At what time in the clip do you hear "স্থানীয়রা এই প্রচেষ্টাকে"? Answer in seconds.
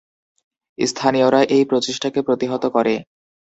0.77-2.19